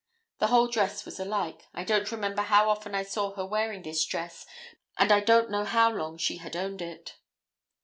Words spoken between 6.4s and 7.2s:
owned it."